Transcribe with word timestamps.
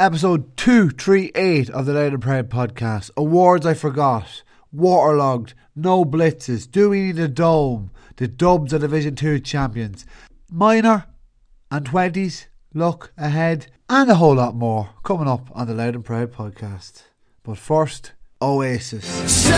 Episode 0.00 0.56
238 0.56 1.70
of 1.70 1.84
the 1.84 1.92
Loud 1.92 2.12
and 2.12 2.22
Proud 2.22 2.48
podcast. 2.48 3.10
Awards 3.16 3.66
I 3.66 3.74
forgot. 3.74 4.44
Waterlogged. 4.70 5.54
No 5.74 6.04
blitzes. 6.04 6.70
Do 6.70 6.90
we 6.90 7.06
need 7.06 7.18
a 7.18 7.26
dome? 7.26 7.90
The 8.14 8.28
Dubs 8.28 8.72
are 8.72 8.78
Division 8.78 9.16
2 9.16 9.40
champions. 9.40 10.06
Minor 10.48 11.06
and 11.72 11.84
20s. 11.84 12.46
Look 12.72 13.12
ahead. 13.18 13.72
And 13.90 14.08
a 14.08 14.14
whole 14.14 14.36
lot 14.36 14.54
more 14.54 14.90
coming 15.02 15.26
up 15.26 15.50
on 15.52 15.66
the 15.66 15.74
Loud 15.74 15.96
and 15.96 16.04
Proud 16.04 16.32
podcast. 16.32 17.02
But 17.42 17.58
first, 17.58 18.12
Oasis. 18.40 19.48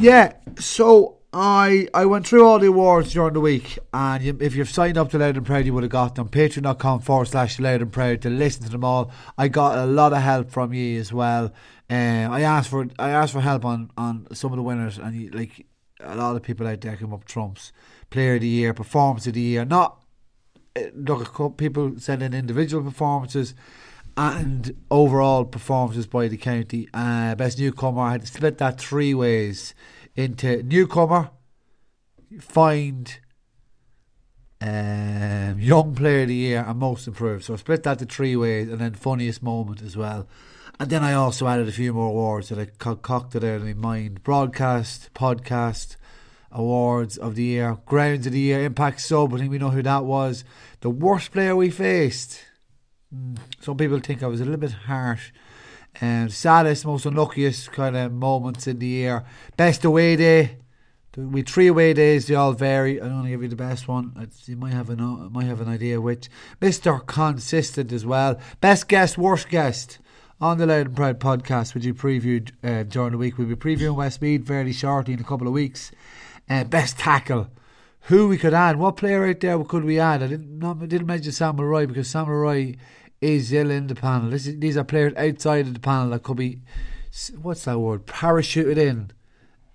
Yeah, 0.00 0.32
so 0.60 1.16
I 1.36 1.88
I 1.92 2.06
went 2.06 2.28
through 2.28 2.46
all 2.46 2.60
the 2.60 2.68
awards 2.68 3.12
during 3.12 3.34
the 3.34 3.40
week, 3.40 3.80
and 3.92 4.22
you, 4.22 4.38
if 4.40 4.54
you've 4.54 4.70
signed 4.70 4.96
up 4.96 5.10
to 5.10 5.18
Loud 5.18 5.36
and 5.36 5.44
Proud, 5.44 5.66
you 5.66 5.74
would 5.74 5.82
have 5.82 5.90
got 5.90 6.14
them. 6.14 6.28
Patreon.com 6.28 7.00
forward 7.00 7.26
slash 7.26 7.58
Loud 7.58 7.82
and 7.82 7.92
Proud 7.92 8.22
to 8.22 8.30
listen 8.30 8.62
to 8.62 8.70
them 8.70 8.84
all. 8.84 9.10
I 9.36 9.48
got 9.48 9.76
a 9.76 9.84
lot 9.84 10.12
of 10.12 10.22
help 10.22 10.52
from 10.52 10.72
you 10.72 11.00
as 11.00 11.12
well. 11.12 11.46
Uh, 11.90 12.28
I 12.30 12.42
asked 12.42 12.70
for 12.70 12.86
I 13.00 13.10
asked 13.10 13.32
for 13.32 13.40
help 13.40 13.64
on, 13.64 13.90
on 13.98 14.28
some 14.32 14.52
of 14.52 14.58
the 14.58 14.62
winners, 14.62 14.96
and 14.96 15.16
you, 15.16 15.30
like 15.30 15.66
a 15.98 16.14
lot 16.14 16.36
of 16.36 16.42
people 16.42 16.68
out 16.68 16.80
there 16.80 16.96
came 16.96 17.12
up 17.12 17.24
trumps. 17.24 17.72
Player 18.10 18.36
of 18.36 18.42
the 18.42 18.46
year, 18.46 18.72
performance 18.72 19.26
of 19.26 19.32
the 19.34 19.40
year. 19.40 19.64
Not 19.64 20.00
uh, 20.76 20.82
look, 20.94 21.56
people 21.56 21.94
send 21.98 22.22
in 22.22 22.32
individual 22.32 22.84
performances 22.84 23.56
and 24.16 24.76
overall 24.88 25.44
performances 25.44 26.06
by 26.06 26.28
the 26.28 26.36
county. 26.36 26.88
Uh, 26.94 27.34
best 27.34 27.58
newcomer, 27.58 28.02
I 28.02 28.12
had 28.12 28.20
to 28.20 28.26
split 28.28 28.58
that 28.58 28.80
three 28.80 29.14
ways 29.14 29.74
into 30.16 30.62
newcomer, 30.62 31.30
find, 32.40 33.18
um, 34.60 35.58
young 35.58 35.94
player 35.94 36.22
of 36.22 36.28
the 36.28 36.34
year, 36.34 36.64
and 36.66 36.78
most 36.78 37.06
improved. 37.06 37.44
So 37.44 37.54
I 37.54 37.56
split 37.56 37.82
that 37.82 37.98
to 37.98 38.06
three 38.06 38.36
ways, 38.36 38.68
and 38.68 38.78
then 38.80 38.94
funniest 38.94 39.42
moment 39.42 39.82
as 39.82 39.96
well. 39.96 40.26
And 40.80 40.90
then 40.90 41.04
I 41.04 41.12
also 41.12 41.46
added 41.46 41.68
a 41.68 41.72
few 41.72 41.92
more 41.92 42.08
awards 42.08 42.48
that 42.48 42.58
I 42.58 42.68
concocted 42.78 43.44
out 43.44 43.56
of 43.56 43.64
my 43.64 43.74
mind: 43.74 44.22
broadcast, 44.22 45.10
podcast. 45.14 45.96
Awards 46.56 47.16
of 47.18 47.34
the 47.34 47.42
year, 47.42 47.78
grounds 47.84 48.28
of 48.28 48.32
the 48.32 48.38
year, 48.38 48.62
impact 48.62 49.00
sub. 49.00 49.34
I 49.34 49.38
think 49.38 49.50
we 49.50 49.58
know 49.58 49.70
who 49.70 49.82
that 49.82 50.04
was. 50.04 50.44
The 50.82 50.88
worst 50.88 51.32
player 51.32 51.56
we 51.56 51.68
faced. 51.68 52.38
Mm, 53.12 53.38
some 53.60 53.76
people 53.76 53.98
think 53.98 54.22
I 54.22 54.28
was 54.28 54.40
a 54.40 54.44
little 54.44 54.60
bit 54.60 54.70
harsh. 54.70 55.32
Um, 56.00 56.28
saddest, 56.28 56.84
most 56.84 57.06
unluckiest 57.06 57.70
kind 57.72 57.96
of 57.96 58.12
moments 58.12 58.66
in 58.66 58.78
the 58.78 58.86
year. 58.86 59.24
Best 59.56 59.84
away 59.84 60.16
day. 60.16 60.58
We 61.16 61.42
three 61.42 61.68
away 61.68 61.94
days. 61.94 62.26
They 62.26 62.34
all 62.34 62.52
vary. 62.52 63.00
I 63.00 63.06
want 63.06 63.26
to 63.26 63.30
give 63.30 63.42
you 63.42 63.48
the 63.48 63.54
best 63.54 63.86
one. 63.86 64.12
It's, 64.16 64.48
you 64.48 64.56
might 64.56 64.72
have 64.72 64.90
an 64.90 64.98
might 65.32 65.46
have 65.46 65.60
an 65.60 65.68
idea 65.68 66.00
which. 66.00 66.28
Mister 66.60 66.98
Consistent 66.98 67.92
as 67.92 68.04
well. 68.04 68.40
Best 68.60 68.88
guest, 68.88 69.16
worst 69.16 69.48
guest 69.48 70.00
on 70.40 70.58
the 70.58 70.66
Loud 70.66 70.86
and 70.86 70.96
Proud 70.96 71.20
podcast, 71.20 71.72
which 71.72 71.84
you 71.84 71.94
previewed 71.94 72.50
uh, 72.64 72.82
during 72.82 73.12
the 73.12 73.18
week. 73.18 73.38
We'll 73.38 73.46
be 73.46 73.54
previewing 73.54 73.94
Westmeath 73.94 74.48
fairly 74.48 74.72
shortly 74.72 75.14
in 75.14 75.20
a 75.20 75.24
couple 75.24 75.46
of 75.46 75.52
weeks. 75.52 75.92
Uh, 76.50 76.64
best 76.64 76.98
tackle. 76.98 77.48
Who 78.08 78.26
we 78.26 78.36
could 78.36 78.52
add? 78.52 78.76
What 78.76 78.96
player 78.96 79.24
out 79.26 79.38
there 79.38 79.62
could 79.62 79.84
we 79.84 80.00
add? 80.00 80.22
I 80.22 80.26
didn't 80.26 80.58
not, 80.58 80.80
didn't 80.80 81.06
mention 81.06 81.30
Sam 81.30 81.56
Mulroy 81.56 81.86
because 81.86 82.10
Sam 82.10 82.26
Mulroy 82.26 82.74
is 83.20 83.48
still 83.48 83.70
in 83.70 83.86
the 83.86 83.94
panel. 83.94 84.32
Is, 84.32 84.58
these 84.58 84.76
are 84.76 84.84
players 84.84 85.14
outside 85.16 85.66
of 85.66 85.74
the 85.74 85.80
panel 85.80 86.10
that 86.10 86.22
could 86.22 86.36
be 86.36 86.60
what's 87.40 87.64
that 87.64 87.78
word? 87.78 88.06
Parachuted 88.06 88.76
in. 88.76 89.10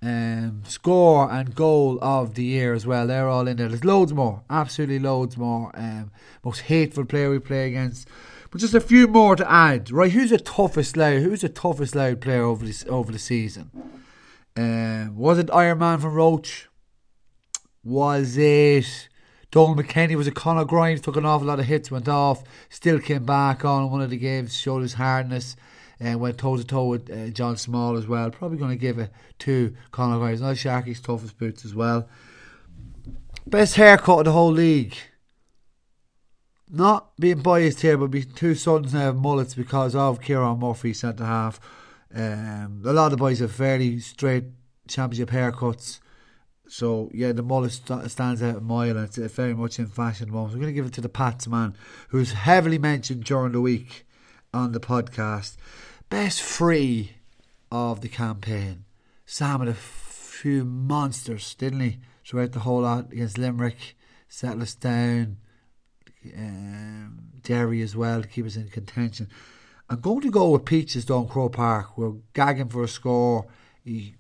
Um, 0.02 0.64
score 0.66 1.30
and 1.30 1.54
goal 1.54 2.00
of 2.02 2.36
the 2.36 2.44
year 2.44 2.74
as 2.74 2.88
well. 2.88 3.08
They're 3.08 3.28
all 3.28 3.48
in 3.48 3.58
there. 3.58 3.68
There's 3.68 3.84
loads 3.84 4.14
more, 4.14 4.44
absolutely 4.50 5.00
loads 5.00 5.36
more. 5.36 5.72
Um, 5.74 6.12
most 6.44 6.62
hateful 6.62 7.04
player 7.04 7.30
we 7.30 7.40
play 7.40 7.68
against, 7.68 8.08
but 8.50 8.62
just 8.62 8.74
a 8.74 8.80
few 8.80 9.08
more 9.08 9.36
to 9.36 9.52
add. 9.52 9.92
Right, 9.92 10.12
who's 10.12 10.30
the 10.30 10.40
toughest 10.40 10.96
Louth? 10.96 11.24
Who's 11.24 11.42
the 11.42 11.50
toughest 11.50 11.96
Louth 11.96 12.22
player 12.22 12.44
over 12.44 12.66
over 12.88 13.12
the 13.12 13.20
season? 13.20 13.72
Um, 14.56 15.18
was 15.18 15.38
it 15.38 15.52
Iron 15.52 15.80
Man 15.80 16.00
from 16.00 16.14
Roche? 16.14 16.68
Was 17.84 18.38
it 18.38 19.10
Donal 19.52 19.76
McKenny? 19.76 20.16
Was 20.16 20.28
a 20.28 20.32
Conor 20.32 20.66
Grimes? 20.66 21.02
Took 21.02 21.18
an 21.18 21.26
awful 21.26 21.48
lot 21.48 21.60
of 21.60 21.66
hits, 21.66 21.90
went 21.90 22.08
off, 22.08 22.44
still 22.70 23.00
came 23.00 23.26
back 23.26 23.66
on 23.66 23.90
one 23.90 24.02
of 24.02 24.10
the 24.10 24.18
games, 24.18 24.56
showed 24.56 24.82
his 24.82 24.94
hardness, 24.94 25.56
and 26.00 26.20
went 26.20 26.38
toe 26.38 26.58
to 26.58 26.64
toe 26.64 26.86
with 26.86 27.10
uh, 27.10 27.30
John 27.30 27.58
Small 27.58 27.98
as 27.98 28.08
well. 28.08 28.30
Probably 28.30 28.58
going 28.58 28.72
to 28.72 28.78
give 28.78 29.00
it 29.00 29.12
to 29.40 29.76
Conor 29.92 30.20
Grimes. 30.20 30.42
Not 30.42 30.56
Sharky's 30.56 31.02
toughest 31.02 31.38
boots 31.38 31.66
as 31.66 31.74
well. 31.74 32.08
Best 33.48 33.76
haircut 33.76 34.20
of 34.20 34.26
the 34.26 34.32
whole 34.32 34.52
league. 34.52 34.96
Not 36.72 37.16
being 37.20 37.40
biased 37.42 37.82
here, 37.82 37.98
but 37.98 38.12
be 38.12 38.24
two 38.24 38.54
sons 38.54 38.94
now 38.94 39.00
have 39.00 39.16
mullets 39.16 39.56
because 39.56 39.96
of 39.96 40.22
Kieran 40.22 40.60
Murphy, 40.60 40.94
centre 40.94 41.26
half. 41.26 41.60
Um, 42.14 42.84
a 42.86 42.94
lot 42.94 43.12
of 43.12 43.18
boys 43.18 43.40
have 43.40 43.52
fairly 43.52 44.00
straight 44.00 44.46
championship 44.88 45.32
haircuts. 45.32 46.00
So, 46.70 47.10
yeah, 47.14 47.32
the 47.32 47.42
mullet 47.42 47.72
st- 47.72 48.10
stands 48.12 48.44
out 48.44 48.58
a 48.58 48.62
mile 48.62 48.96
and 48.96 49.06
it's 49.06 49.18
very 49.34 49.56
much 49.56 49.80
in 49.80 49.88
fashion 49.88 50.26
at 50.26 50.28
the 50.28 50.34
moment. 50.34 50.54
Going 50.54 50.68
to 50.68 50.74
give 50.74 50.86
it 50.86 50.94
to 50.94 51.02
the 51.02 51.10
Pats 51.10 51.48
man, 51.48 51.76
who's 52.10 52.34
heavily 52.34 52.78
mentioned 52.78 53.24
during 53.24 53.54
the 53.54 53.62
week 53.62 54.06
on 54.54 54.72
the 54.72 54.80
podcast. 54.80 55.58
Best 56.10 56.42
free 56.42 57.14
of 57.72 58.02
the 58.02 58.08
campaign. 58.08 58.86
Sam 59.26 59.60
had 59.60 59.70
a 59.70 59.74
few 59.74 60.64
monsters, 60.64 61.56
didn't 61.56 61.82
he? 61.82 61.98
Throughout 62.24 62.52
the 62.52 62.60
whole 62.60 62.82
lot 62.82 63.12
against 63.12 63.40
Limerick, 63.40 63.96
settle 64.28 64.62
us 64.62 64.76
down, 64.76 65.38
um, 66.38 67.20
Derry 67.42 67.82
as 67.82 67.96
well 67.96 68.22
to 68.22 68.28
keep 68.28 68.46
us 68.46 68.56
in 68.56 68.70
contention. 68.70 69.28
I'm 69.90 70.02
going 70.02 70.22
to 70.22 70.30
go 70.30 70.52
with 70.52 70.66
Peaches 70.66 71.06
down 71.06 71.28
Croke 71.28 71.54
Park. 71.54 71.98
We're 71.98 72.14
gagging 72.34 72.70
for 72.70 72.84
a 72.84 72.88
score. 72.88 73.48
He 73.84 74.14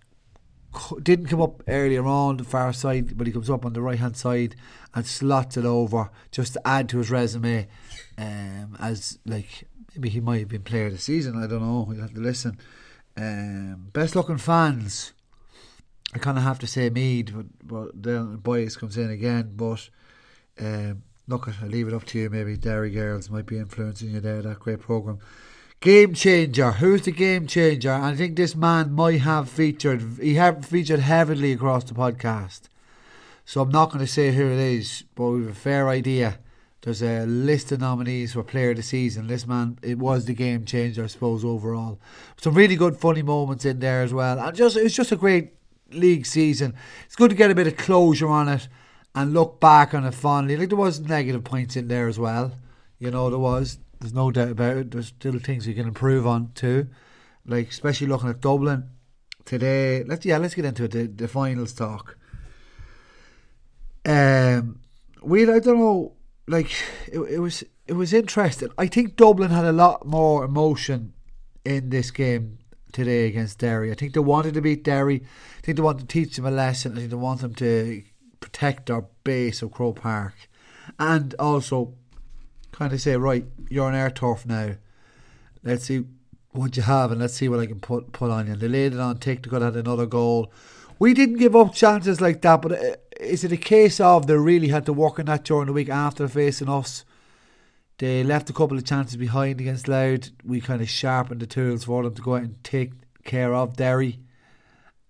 didn't 1.01 1.27
come 1.27 1.41
up 1.41 1.63
earlier 1.67 2.05
on 2.05 2.37
the 2.37 2.43
far 2.43 2.73
side, 2.73 3.17
but 3.17 3.27
he 3.27 3.33
comes 3.33 3.49
up 3.49 3.65
on 3.65 3.73
the 3.73 3.81
right 3.81 3.99
hand 3.99 4.17
side 4.17 4.55
and 4.93 5.05
slots 5.05 5.57
it 5.57 5.65
over 5.65 6.09
just 6.31 6.53
to 6.53 6.67
add 6.67 6.89
to 6.89 6.97
his 6.99 7.11
resume. 7.11 7.67
Um, 8.17 8.77
as 8.79 9.19
like 9.25 9.67
maybe 9.95 10.09
he 10.09 10.19
might 10.19 10.39
have 10.39 10.49
been 10.49 10.63
player 10.63 10.87
of 10.87 10.93
the 10.93 10.99
season. 10.99 11.41
I 11.41 11.47
don't 11.47 11.61
know. 11.61 11.85
We'll 11.87 12.01
have 12.01 12.13
to 12.13 12.19
listen. 12.19 12.59
Um, 13.17 13.89
best 13.93 14.15
looking 14.15 14.37
fans. 14.37 15.13
I 16.13 16.17
kind 16.17 16.37
of 16.37 16.43
have 16.43 16.59
to 16.59 16.67
say 16.67 16.89
Meath, 16.89 17.31
but, 17.33 17.45
but 17.63 18.03
then 18.03 18.37
Boys 18.37 18.75
comes 18.75 18.97
in 18.97 19.09
again. 19.09 19.53
But 19.55 19.89
um, 20.59 21.03
look, 21.27 21.47
I'll 21.61 21.67
leave 21.67 21.87
it 21.87 21.93
up 21.93 22.05
to 22.05 22.19
you. 22.19 22.29
Maybe 22.29 22.57
Derry 22.57 22.91
Girls 22.91 23.29
might 23.29 23.45
be 23.45 23.57
influencing 23.57 24.11
you 24.11 24.19
there. 24.19 24.41
That 24.41 24.59
great 24.59 24.79
program. 24.79 25.19
Game 25.81 26.13
changer. 26.13 26.73
Who's 26.73 27.03
the 27.03 27.11
game 27.13 27.47
changer? 27.47 27.93
I 27.93 28.13
think 28.13 28.35
this 28.35 28.53
man 28.53 28.91
might 28.91 29.21
have 29.21 29.47
featured. 29.47 30.17
He 30.21 30.33
have 30.33 30.65
featured 30.65 30.99
heavily 30.99 31.53
across 31.53 31.85
the 31.85 31.93
podcast. 31.93 32.63
So 33.45 33.61
I'm 33.61 33.69
not 33.69 33.89
going 33.89 34.05
to 34.05 34.11
say 34.11 34.33
who 34.33 34.45
it 34.47 34.59
is, 34.59 35.05
but 35.15 35.29
we've 35.29 35.47
a 35.47 35.53
fair 35.53 35.87
idea. 35.87 36.39
There's 36.81 37.01
a 37.01 37.25
list 37.25 37.71
of 37.71 37.79
nominees 37.79 38.33
for 38.33 38.43
Player 38.43 38.71
of 38.71 38.75
the 38.75 38.83
Season. 38.83 39.27
This 39.27 39.47
man, 39.47 39.79
it 39.81 39.97
was 39.97 40.25
the 40.25 40.33
game 40.33 40.65
changer, 40.65 41.05
I 41.05 41.07
suppose, 41.07 41.45
overall. 41.45 41.97
Some 42.41 42.55
really 42.55 42.75
good, 42.75 42.97
funny 42.97 43.21
moments 43.21 43.63
in 43.63 43.79
there 43.79 44.01
as 44.01 44.13
well. 44.13 44.37
And 44.37 44.55
just 44.55 44.75
it's 44.75 44.95
just 44.95 45.13
a 45.13 45.15
great 45.15 45.53
league 45.91 46.25
season. 46.25 46.73
It's 47.05 47.15
good 47.15 47.29
to 47.29 47.37
get 47.37 47.51
a 47.51 47.55
bit 47.55 47.67
of 47.67 47.77
closure 47.77 48.27
on 48.27 48.49
it 48.49 48.67
and 49.15 49.33
look 49.33 49.61
back 49.61 49.93
on 49.93 50.03
it 50.03 50.13
fondly. 50.13 50.57
Like 50.57 50.69
there 50.69 50.77
was 50.77 50.99
negative 50.99 51.45
points 51.45 51.77
in 51.77 51.87
there 51.87 52.09
as 52.09 52.19
well. 52.19 52.51
You 52.97 53.11
know, 53.11 53.29
there 53.29 53.39
was. 53.39 53.77
There's 53.99 54.13
no 54.13 54.31
doubt 54.31 54.51
about 54.51 54.77
it. 54.77 54.91
There's 54.91 55.07
still 55.07 55.39
things 55.39 55.67
we 55.67 55.73
can 55.73 55.87
improve 55.87 56.25
on 56.25 56.51
too, 56.53 56.87
like 57.45 57.69
especially 57.69 58.07
looking 58.07 58.29
at 58.29 58.39
Dublin 58.39 58.89
today. 59.45 60.03
Let's 60.03 60.25
yeah, 60.25 60.37
let's 60.37 60.55
get 60.55 60.65
into 60.65 60.85
it. 60.85 60.91
The, 60.91 61.07
the 61.07 61.27
finals 61.27 61.73
talk. 61.73 62.17
Um, 64.05 64.79
we 65.21 65.43
I 65.43 65.59
don't 65.59 65.79
know. 65.79 66.13
Like 66.47 66.71
it, 67.07 67.19
it 67.19 67.39
was 67.39 67.63
it 67.87 67.93
was 67.93 68.13
interesting. 68.13 68.69
I 68.77 68.87
think 68.87 69.17
Dublin 69.17 69.51
had 69.51 69.65
a 69.65 69.73
lot 69.73 70.05
more 70.05 70.45
emotion 70.45 71.13
in 71.65 71.89
this 71.89 72.09
game 72.11 72.59
today 72.93 73.27
against 73.27 73.59
Derry. 73.59 73.91
I 73.91 73.95
think 73.95 74.13
they 74.13 74.19
wanted 74.19 74.53
to 74.53 74.61
beat 74.61 74.83
Derry. 74.83 75.23
I 75.57 75.61
think 75.61 75.75
they 75.75 75.83
wanted 75.83 76.07
to 76.07 76.13
teach 76.13 76.35
them 76.35 76.45
a 76.45 76.51
lesson. 76.51 76.93
I 76.93 76.99
think 76.99 77.09
they 77.09 77.17
want 77.17 77.41
them 77.41 77.53
to 77.55 78.03
protect 78.39 78.89
our 78.89 79.05
base 79.23 79.61
of 79.61 79.71
Croke 79.71 80.01
Park, 80.01 80.35
and 80.97 81.35
also 81.37 81.95
kind 82.71 82.93
of 82.93 83.01
say, 83.01 83.15
right, 83.15 83.45
you're 83.69 83.85
on 83.85 83.95
our 83.95 84.09
turf 84.09 84.45
now. 84.45 84.75
Let's 85.63 85.85
see 85.85 86.05
what 86.51 86.75
you 86.77 86.83
have, 86.83 87.11
and 87.11 87.21
let's 87.21 87.35
see 87.35 87.49
what 87.49 87.59
I 87.59 87.65
can 87.65 87.79
put 87.79 88.11
put 88.11 88.31
on 88.31 88.47
you. 88.47 88.55
They 88.55 88.67
laid 88.67 88.93
it 88.93 88.99
on 88.99 89.17
to 89.17 89.29
had 89.29 89.75
another 89.75 90.05
goal. 90.05 90.51
We 90.97 91.13
didn't 91.13 91.37
give 91.37 91.55
up 91.55 91.73
chances 91.73 92.19
like 92.19 92.41
that, 92.41 92.61
but 92.61 92.71
uh, 92.73 92.95
is 93.19 93.43
it 93.43 93.51
a 93.51 93.57
case 93.57 93.99
of 93.99 94.27
they 94.27 94.35
really 94.35 94.67
had 94.69 94.85
to 94.87 94.93
work 94.93 95.19
on 95.19 95.25
that 95.25 95.45
during 95.45 95.67
the 95.67 95.73
week 95.73 95.89
after 95.89 96.27
facing 96.27 96.69
us? 96.69 97.05
They 97.99 98.23
left 98.23 98.49
a 98.49 98.53
couple 98.53 98.77
of 98.77 98.85
chances 98.85 99.17
behind 99.17 99.59
against 99.59 99.87
Louth. 99.87 100.31
We 100.43 100.61
kind 100.61 100.81
of 100.81 100.89
sharpened 100.89 101.41
the 101.41 101.47
tools 101.47 101.83
for 101.83 102.03
them 102.03 102.15
to 102.15 102.21
go 102.21 102.35
out 102.35 102.43
and 102.43 102.63
take 102.63 102.93
care 103.23 103.53
of 103.53 103.75
Derry. 103.75 104.19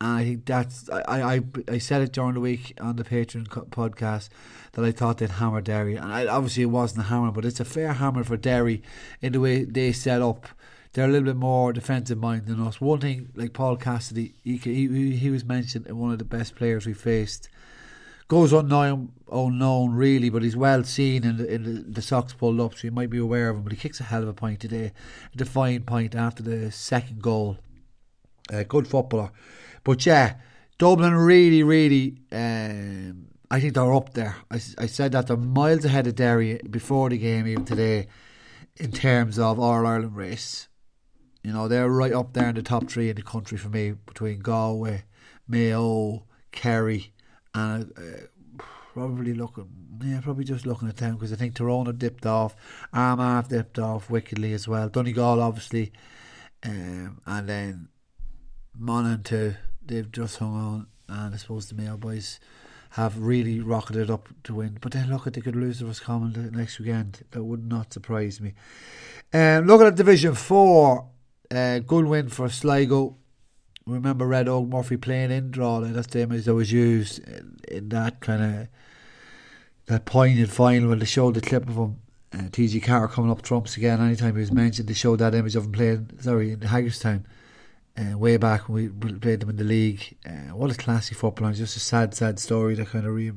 And 0.01 0.13
I 0.13 0.23
think 0.23 0.45
that's 0.45 0.89
I, 0.89 1.35
I 1.35 1.41
I 1.67 1.77
said 1.77 2.01
it 2.01 2.13
during 2.13 2.35
the 2.35 2.39
week 2.39 2.73
on 2.79 2.95
the 2.95 3.03
Patreon 3.03 3.47
podcast 3.69 4.29
that 4.71 4.85
I 4.85 4.91
thought 4.91 5.17
they'd 5.17 5.29
hammer 5.29 5.59
Derry, 5.59 5.95
and 5.95 6.13
I, 6.13 6.25
obviously 6.25 6.63
it 6.63 6.67
wasn't 6.67 7.01
a 7.01 7.09
hammer, 7.09 7.31
but 7.31 7.43
it's 7.43 7.59
a 7.59 7.65
fair 7.65 7.91
hammer 7.93 8.23
for 8.23 8.37
Derry 8.37 8.81
in 9.21 9.33
the 9.33 9.41
way 9.41 9.65
they 9.65 9.91
set 9.91 10.21
up. 10.21 10.47
They're 10.93 11.05
a 11.05 11.11
little 11.11 11.25
bit 11.25 11.35
more 11.35 11.73
defensive 11.73 12.17
minded 12.17 12.47
than 12.47 12.65
us. 12.65 12.79
One 12.79 12.99
thing, 12.99 13.29
like 13.35 13.53
Paul 13.53 13.75
Cassidy, 13.75 14.35
he, 14.43 14.57
he 14.57 15.17
he 15.17 15.29
was 15.29 15.43
mentioned 15.43 15.85
as 15.87 15.93
one 15.93 16.13
of 16.13 16.19
the 16.19 16.25
best 16.25 16.55
players 16.55 16.85
we 16.85 16.93
faced. 16.93 17.49
Goes 18.29 18.53
unknown, 18.53 19.11
unknown 19.31 19.95
really, 19.95 20.29
but 20.29 20.43
he's 20.43 20.55
well 20.55 20.83
seen 20.83 21.25
in 21.25 21.37
the, 21.37 21.53
in 21.53 21.63
the, 21.63 21.81
the 21.81 22.01
socks 22.01 22.31
pulled 22.31 22.61
up, 22.61 22.75
so 22.75 22.85
you 22.85 22.91
might 22.91 23.09
be 23.09 23.17
aware 23.17 23.49
of 23.49 23.57
him. 23.57 23.63
But 23.63 23.73
he 23.73 23.77
kicks 23.77 23.99
a 23.99 24.03
hell 24.03 24.21
of 24.21 24.29
a 24.29 24.33
point 24.33 24.61
today, 24.61 24.93
a 25.33 25.37
defiant 25.37 25.85
point 25.85 26.15
after 26.15 26.41
the 26.41 26.71
second 26.71 27.21
goal. 27.21 27.57
Uh, 28.51 28.63
good 28.63 28.87
footballer. 28.87 29.31
But 29.83 30.05
yeah, 30.05 30.35
Dublin 30.77 31.13
really, 31.13 31.63
really, 31.63 32.17
um, 32.31 33.27
I 33.51 33.59
think 33.59 33.73
they're 33.73 33.93
up 33.93 34.13
there. 34.13 34.35
I, 34.51 34.55
I 34.77 34.85
said 34.85 35.11
that 35.11 35.27
they're 35.27 35.37
miles 35.37 35.85
ahead 35.85 36.07
of 36.07 36.15
Derry 36.15 36.59
before 36.69 37.09
the 37.09 37.17
game, 37.17 37.47
even 37.47 37.65
today, 37.65 38.07
in 38.77 38.91
terms 38.91 39.37
of 39.37 39.59
All 39.59 39.85
Ireland 39.85 40.15
race. 40.15 40.67
You 41.43 41.53
know, 41.53 41.67
they're 41.67 41.89
right 41.89 42.13
up 42.13 42.33
there 42.33 42.49
in 42.49 42.55
the 42.55 42.61
top 42.61 42.89
three 42.89 43.09
in 43.09 43.15
the 43.15 43.21
country 43.21 43.57
for 43.57 43.69
me, 43.69 43.91
between 43.91 44.39
Galway, 44.39 45.03
Mayo, 45.47 46.25
Kerry, 46.51 47.13
and 47.53 47.91
uh, 47.97 48.63
probably 48.93 49.33
looking, 49.33 49.69
yeah, 50.03 50.21
probably 50.21 50.43
just 50.43 50.65
looking 50.65 50.89
at 50.89 50.97
them 50.97 51.15
because 51.15 51.31
I 51.31 51.35
think 51.35 51.55
Tyrone 51.55 51.95
dipped 51.97 52.25
off, 52.25 52.55
Armagh 52.93 53.47
dipped 53.47 53.79
off 53.79 54.09
wickedly 54.09 54.53
as 54.53 54.67
well. 54.67 54.89
Donegal, 54.89 55.41
obviously, 55.41 55.91
um, 56.63 57.21
and 57.25 57.49
then 57.49 57.87
Monaghan 58.75 59.23
too 59.23 59.55
they've 59.89 60.11
just 60.11 60.37
hung 60.37 60.55
on, 60.55 60.87
and 61.07 61.33
I 61.33 61.37
suppose 61.37 61.67
the 61.67 61.75
Mayo 61.75 61.97
boys 61.97 62.39
have 62.91 63.19
really 63.19 63.59
rocketed 63.59 64.09
up 64.09 64.29
to 64.43 64.55
win. 64.55 64.77
But 64.81 64.93
then 64.93 65.09
look 65.09 65.27
at 65.27 65.33
they 65.33 65.41
could 65.41 65.55
lose 65.55 65.79
to 65.79 65.85
Roscommon 65.85 66.51
next 66.53 66.79
weekend. 66.79 67.23
That 67.31 67.43
would 67.43 67.67
not 67.67 67.93
surprise 67.93 68.39
me. 68.39 68.53
Um, 69.33 69.67
looking 69.67 69.87
at 69.87 69.95
Division 69.95 70.35
Four, 70.35 71.07
uh, 71.51 71.79
good 71.79 72.05
win 72.05 72.29
for 72.29 72.49
Sligo. 72.49 73.17
Remember 73.85 74.27
Red 74.27 74.47
Oak 74.47 74.67
Murphy 74.67 74.97
playing 74.97 75.31
in 75.31 75.51
draw. 75.51 75.79
That's 75.81 76.07
the 76.07 76.21
image 76.21 76.45
that 76.45 76.53
was 76.53 76.71
used 76.71 77.27
in, 77.27 77.59
in 77.67 77.89
that 77.89 78.21
kind 78.21 78.43
of 78.43 78.67
that 79.87 80.05
poignant 80.05 80.51
final 80.51 80.89
when 80.89 80.99
they 80.99 81.05
showed 81.05 81.33
the 81.33 81.41
clip 81.41 81.67
of 81.67 81.75
him. 81.75 81.97
Uh, 82.31 82.43
TG 82.43 82.83
Carter 82.83 83.07
coming 83.07 83.31
up 83.31 83.41
trumps 83.41 83.75
again. 83.75 83.99
Anytime 83.99 84.35
he 84.35 84.41
was 84.41 84.51
mentioned, 84.51 84.87
they 84.87 84.93
showed 84.93 85.17
that 85.17 85.33
image 85.33 85.55
of 85.55 85.65
him 85.65 85.71
playing. 85.71 86.09
Sorry, 86.19 86.51
in 86.51 86.61
Haggardstown 86.61 87.25
uh, 87.99 88.17
way 88.17 88.37
back 88.37 88.69
when 88.69 88.97
we 88.99 89.13
played 89.19 89.41
them 89.41 89.49
in 89.49 89.57
the 89.57 89.63
league. 89.63 90.17
Uh, 90.25 90.55
what 90.55 90.71
a 90.71 90.75
classy 90.75 91.15
footballer! 91.15 91.53
Just 91.53 91.75
a 91.75 91.79
sad, 91.79 92.13
sad 92.13 92.39
story 92.39 92.75
that 92.75 92.87
kind 92.87 93.05
of 93.05 93.13
re- 93.13 93.31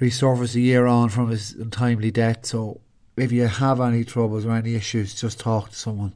resurfaced 0.00 0.54
a 0.56 0.60
year 0.60 0.86
on 0.86 1.08
from 1.08 1.30
his 1.30 1.52
untimely 1.52 2.10
death. 2.10 2.46
So 2.46 2.80
if 3.16 3.32
you 3.32 3.46
have 3.46 3.80
any 3.80 4.04
troubles 4.04 4.44
or 4.44 4.52
any 4.52 4.74
issues, 4.74 5.18
just 5.20 5.40
talk 5.40 5.70
to 5.70 5.76
someone. 5.76 6.12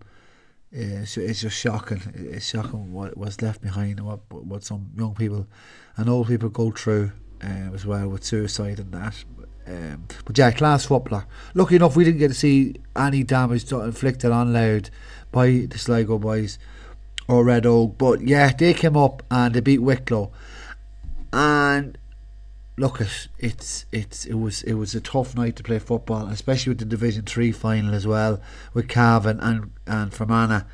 Uh, 0.75 1.03
it's, 1.03 1.17
it's 1.17 1.41
just 1.41 1.57
shocking. 1.57 2.03
It's 2.15 2.51
shocking 2.51 2.93
what 2.93 3.17
was 3.17 3.41
left 3.41 3.63
behind 3.63 3.99
and 3.99 4.07
what 4.07 4.21
what 4.31 4.65
some 4.65 4.91
young 4.97 5.15
people 5.15 5.47
and 5.97 6.09
old 6.09 6.29
people 6.29 6.49
go 6.51 6.71
through 6.71 7.13
uh, 7.43 7.73
as 7.73 7.87
well 7.87 8.09
with 8.09 8.25
suicide 8.25 8.79
and 8.79 8.93
that. 8.93 9.25
Um, 9.67 10.07
but 10.25 10.37
yeah, 10.39 10.51
class 10.53 10.87
footballer. 10.87 11.27
Lucky 11.55 11.77
enough, 11.77 11.97
we 11.97 12.05
didn't 12.05 12.21
get 12.21 12.29
to 12.29 12.35
see 12.35 12.77
any 12.95 13.25
damage 13.25 13.73
inflicted 13.73 14.31
on 14.31 14.53
Louth 14.53 14.91
by 15.33 15.67
the 15.69 15.79
Sligo 15.79 16.19
boys 16.19 16.59
or 17.29 17.45
Red 17.45 17.67
Oak. 17.67 17.99
But 17.99 18.23
yeah, 18.23 18.53
they 18.53 18.75
came 18.75 18.97
up 18.97 19.23
and 19.31 19.55
they 19.55 19.61
beat 19.61 19.83
Wicklow. 19.83 20.33
And 21.33 21.99
look 22.79 23.01
at 23.01 23.29
it's 23.39 23.87
it's 23.91 24.25
it 24.27 24.35
was 24.35 24.63
it 24.63 24.75
was 24.75 24.95
a 24.95 25.01
tough 25.01 25.35
night 25.35 25.57
to 25.57 25.63
play 25.63 25.79
football, 25.79 26.27
especially 26.29 26.71
with 26.71 26.79
the 26.79 26.85
Division 26.85 27.23
Three 27.23 27.53
final 27.53 27.95
as 27.95 28.07
well 28.07 28.41
with 28.75 28.89
Cavan 28.89 29.41
and 29.41 29.73
and 29.87 30.13
Fermanagh. 30.13 30.65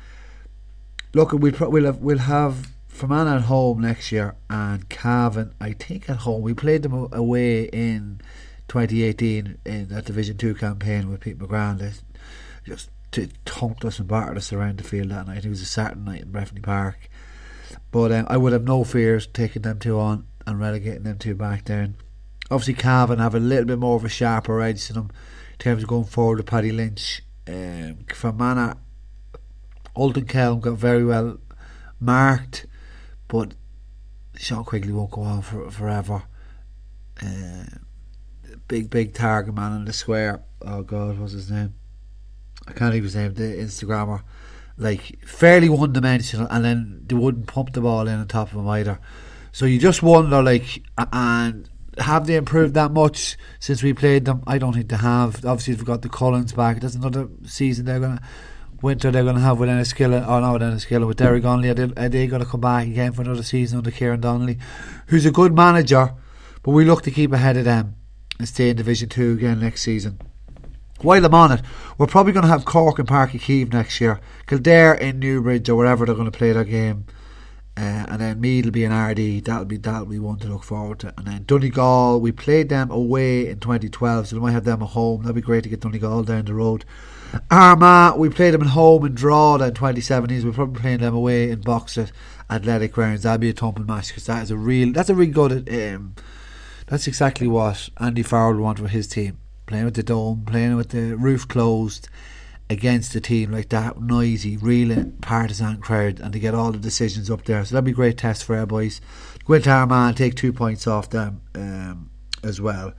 Look, 1.13 1.31
we'll 1.31 1.53
we'll 1.69 1.85
have 1.85 1.97
we'll 1.97 2.17
have 2.19 2.71
Fermanagh 2.87 3.37
at 3.37 3.41
home 3.43 3.81
next 3.81 4.11
year 4.11 4.35
and 4.49 4.87
Cavan 4.89 5.53
I 5.59 5.73
think 5.73 6.09
at 6.09 6.17
home. 6.17 6.41
We 6.41 6.53
played 6.53 6.83
them 6.83 7.09
away 7.11 7.63
in 7.65 8.21
2018 8.67 9.57
in 9.65 9.87
that 9.89 10.05
Division 10.05 10.37
Two 10.37 10.55
campaign 10.55 11.09
with 11.09 11.21
Pete 11.21 11.39
McGrath. 11.39 12.01
Just 12.65 12.89
t- 13.13 13.29
thumped 13.45 13.85
us 13.85 13.99
and 13.99 14.07
battered 14.07 14.37
us 14.37 14.51
around 14.51 14.77
the 14.77 14.83
field 14.83 15.09
that 15.09 15.27
night. 15.27 15.45
It 15.45 15.49
was 15.49 15.61
a 15.61 15.65
Saturday 15.65 16.01
night 16.01 16.21
in 16.23 16.31
Breffni 16.31 16.61
Park. 16.61 17.09
But 17.91 18.11
um, 18.11 18.25
I 18.29 18.37
would 18.37 18.53
have 18.53 18.63
no 18.63 18.83
fears 18.83 19.27
taking 19.27 19.61
them 19.61 19.79
two 19.79 19.99
on 19.99 20.27
and 20.45 20.59
relegating 20.59 21.03
them 21.03 21.17
two 21.17 21.35
back 21.35 21.63
down. 21.63 21.95
Obviously, 22.51 22.73
Cavan 22.73 23.19
have 23.19 23.35
a 23.35 23.39
little 23.39 23.65
bit 23.65 23.79
more 23.79 23.95
of 23.95 24.03
a 24.03 24.09
sharper 24.09 24.61
edge 24.61 24.85
to 24.87 24.93
them 24.93 25.11
in 25.53 25.57
terms 25.59 25.83
of 25.83 25.89
going 25.89 26.03
forward 26.03 26.37
with 26.37 26.47
Paddy 26.47 26.71
Lynch. 26.71 27.21
Um, 27.47 28.05
Fermanagh, 28.13 28.75
Ultan 29.95 30.25
Kelm 30.25 30.59
got 30.59 30.77
very 30.77 31.05
well 31.05 31.39
marked, 31.99 32.65
but 33.27 33.53
Sean 34.35 34.63
Quigley 34.63 34.91
won't 34.91 35.11
go 35.11 35.21
on 35.21 35.41
for, 35.41 35.69
forever. 35.69 36.23
Uh, 37.21 37.65
big, 38.67 38.89
big 38.89 39.13
target 39.13 39.53
man 39.53 39.77
in 39.77 39.85
the 39.85 39.93
square. 39.93 40.43
Oh 40.61 40.81
God, 40.81 41.19
what's 41.19 41.33
his 41.33 41.51
name? 41.51 41.75
I 42.67 42.73
can't 42.73 42.95
even 42.95 43.09
say 43.09 43.27
the 43.27 43.43
Instagrammer, 43.43 44.23
like 44.77 45.25
fairly 45.25 45.69
one 45.69 45.93
dimensional, 45.93 46.47
and 46.49 46.63
then 46.63 47.03
they 47.05 47.15
wouldn't 47.15 47.47
pump 47.47 47.73
the 47.73 47.81
ball 47.81 48.07
in 48.07 48.19
on 48.19 48.27
top 48.27 48.51
of 48.51 48.59
him 48.59 48.67
either. 48.67 48.99
So 49.51 49.65
you 49.65 49.79
just 49.79 50.01
wonder, 50.01 50.41
like, 50.41 50.83
and 50.97 51.69
have 51.99 52.25
they 52.25 52.35
improved 52.35 52.73
that 52.73 52.91
much 52.91 53.37
since 53.59 53.83
we 53.83 53.93
played 53.93 54.25
them? 54.25 54.43
I 54.47 54.57
don't 54.57 54.73
think 54.73 54.89
they 54.89 54.97
have. 54.97 55.45
Obviously, 55.45 55.75
we've 55.75 55.85
got 55.85 56.01
the 56.01 56.09
Collins 56.09 56.53
back. 56.53 56.79
There's 56.79 56.95
another 56.95 57.27
season 57.45 57.85
they're 57.85 57.99
gonna 57.99 58.21
winter 58.83 59.09
they're 59.09 59.23
going 59.23 59.35
to 59.35 59.41
have 59.41 59.59
with 59.59 59.69
Enniskillen, 59.69 60.27
or 60.27 60.41
not 60.41 60.53
with 60.53 60.61
Enniskillen, 60.61 61.07
with 61.07 61.17
Derrygonnelly. 61.17 61.71
Are 61.71 61.73
they, 61.73 62.01
are 62.05 62.09
they 62.09 62.27
to 62.27 62.45
come 62.45 62.61
back 62.61 62.85
again 62.85 63.13
for 63.13 63.21
another 63.21 63.41
season 63.41 63.77
under 63.79 63.89
Kieran 63.89 64.19
Donnelly, 64.19 64.59
who's 65.07 65.25
a 65.25 65.31
good 65.31 65.55
manager, 65.55 66.13
but 66.61 66.71
we 66.71 66.85
look 66.85 67.01
to 67.03 67.11
keep 67.11 67.31
ahead 67.31 67.57
of 67.57 67.63
them 67.63 67.95
and 68.37 68.47
stay 68.47 68.69
in 68.69 68.75
Division 68.75 69.09
2 69.09 69.33
again 69.33 69.61
next 69.61 69.81
season. 69.81 70.19
While 71.03 71.25
I'm 71.25 71.33
on 71.33 71.51
it, 71.51 71.61
we're 71.97 72.07
probably 72.07 72.31
going 72.31 72.43
to 72.43 72.49
have 72.49 72.63
Cork 72.63 72.97
and 72.97 73.07
Uí 73.07 73.31
Chaoimh 73.31 73.73
next 73.73 73.99
year. 73.99 74.21
Kildare 74.47 74.93
in 74.93 75.19
Newbridge 75.19 75.67
or 75.67 75.75
wherever 75.75 76.05
they're 76.05 76.15
going 76.15 76.31
to 76.31 76.37
play 76.37 76.53
their 76.53 76.63
game. 76.63 77.05
Uh, 77.75 78.05
and 78.07 78.21
then 78.21 78.39
Meath'll 78.39 78.71
be 78.71 78.85
an 78.85 78.93
Ardee. 78.93 79.43
That'll 79.43 79.65
be 79.65 79.75
that'll 79.75 80.05
be 80.05 80.19
one 80.19 80.39
to 80.39 80.47
look 80.47 80.63
forward 80.63 80.99
to. 80.99 81.13
And 81.17 81.27
then 81.27 81.43
Donegal, 81.43 82.21
we 82.21 82.31
played 82.31 82.69
them 82.69 82.89
away 82.89 83.49
in 83.49 83.59
2012, 83.59 84.27
so 84.27 84.35
we 84.37 84.41
might 84.41 84.51
have 84.51 84.63
them 84.63 84.81
at 84.81 84.89
home. 84.89 85.23
That'd 85.23 85.35
be 85.35 85.41
great 85.41 85.63
to 85.63 85.69
get 85.69 85.81
Donegal 85.81 86.23
down 86.23 86.45
the 86.45 86.53
road. 86.53 86.85
Armagh, 87.51 88.17
we 88.17 88.29
played 88.29 88.53
them 88.53 88.61
at 88.61 88.69
home 88.69 89.05
in 89.05 89.13
Drogheda 89.13 89.65
in 89.65 89.73
2017. 89.73 90.39
So 90.39 90.47
we're 90.47 90.53
probably 90.53 90.79
playing 90.79 90.99
them 90.99 91.15
away 91.15 91.49
in 91.49 91.59
BOX-IT 91.61 92.13
Athletic 92.49 92.93
Grounds. 92.93 93.23
That'd 93.23 93.41
be 93.41 93.49
a 93.49 93.53
thumping 93.53 93.87
match 93.87 94.09
because 94.09 94.27
that 94.27 94.43
is 94.43 94.51
a 94.51 94.57
real. 94.57 94.93
That's 94.93 95.09
a 95.09 95.15
really 95.15 95.31
good. 95.31 95.67
Um, 95.67 96.15
that's 96.87 97.07
exactly 97.07 97.47
what 97.47 97.89
Andy 97.99 98.23
Farrell 98.23 98.53
would 98.53 98.61
want 98.61 98.79
for 98.79 98.87
his 98.87 99.07
team 99.07 99.39
playing 99.65 99.85
with 99.85 99.95
the 99.95 100.03
dome, 100.03 100.43
playing 100.45 100.75
with 100.75 100.89
the 100.89 101.15
roof 101.15 101.47
closed 101.47 102.09
against 102.69 103.15
a 103.15 103.21
team 103.21 103.51
like 103.51 103.69
that, 103.69 104.01
noisy, 104.01 104.57
real 104.57 105.11
partisan 105.21 105.77
crowd, 105.77 106.19
and 106.19 106.33
to 106.33 106.39
get 106.39 106.53
all 106.53 106.71
the 106.71 106.77
decisions 106.77 107.29
up 107.29 107.45
there. 107.45 107.63
So 107.63 107.75
that'd 107.75 107.85
be 107.85 107.91
a 107.91 107.93
great 107.93 108.17
test 108.17 108.43
for 108.43 108.57
our 108.57 108.65
boys. 108.65 109.01
Go 109.45 109.53
into 109.53 109.69
Armagh 109.69 110.15
take 110.15 110.35
two 110.35 110.53
points 110.53 110.87
off 110.87 111.09
them 111.09 111.41
um, 111.55 112.09
as 112.43 112.61
well. 112.61 112.93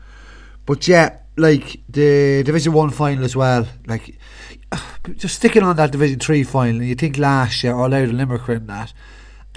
But 0.67 0.87
yeah, 0.89 1.19
like 1.37 1.81
the 1.89 2.43
Division 2.45 2.73
One 2.73 2.91
final 2.91 3.25
as 3.25 3.35
well. 3.35 3.67
Like 3.87 4.19
just 5.17 5.37
sticking 5.37 5.63
on 5.63 5.77
that 5.77 5.93
Division 5.93 6.19
Three 6.19 6.45
final, 6.45 6.83
you 6.83 6.95
think 6.95 7.19
last 7.19 7.63
year 7.65 7.75
all 7.75 7.93
out 7.93 8.05
of 8.05 8.13
Limerick 8.13 8.49
in 8.49 8.67
that 8.67 8.93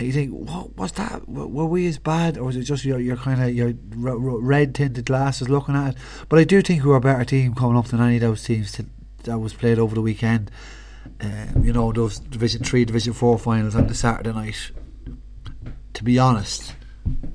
you 0.05 0.11
think, 0.13 0.31
what 0.31 0.77
was 0.77 0.91
that? 0.93 1.27
Were 1.27 1.65
we 1.65 1.87
as 1.87 1.97
bad, 1.97 2.37
or 2.37 2.45
was 2.45 2.55
it 2.55 2.63
just 2.63 2.85
your 2.85 2.99
your 2.99 3.17
kind 3.17 3.41
of 3.41 3.53
your 3.53 3.73
red 4.39 4.75
tinted 4.75 5.05
glasses 5.05 5.49
looking 5.49 5.75
at 5.75 5.95
it? 5.95 5.97
But 6.29 6.39
I 6.39 6.43
do 6.43 6.61
think 6.61 6.83
we 6.83 6.89
were 6.89 6.97
a 6.97 7.01
better 7.01 7.25
team 7.25 7.55
coming 7.55 7.77
up 7.77 7.87
than 7.87 8.01
any 8.01 8.15
of 8.15 8.21
those 8.21 8.43
teams 8.43 8.71
to, 8.73 8.85
that 9.23 9.39
was 9.39 9.53
played 9.53 9.79
over 9.79 9.95
the 9.95 10.01
weekend. 10.01 10.51
Um, 11.19 11.63
you 11.63 11.73
know 11.73 11.91
those 11.91 12.19
Division 12.19 12.63
Three, 12.63 12.85
Division 12.85 13.13
Four 13.13 13.39
finals 13.39 13.75
on 13.75 13.87
the 13.87 13.95
Saturday 13.95 14.33
night. 14.33 14.71
To 15.95 16.03
be 16.03 16.19
honest, 16.19 16.75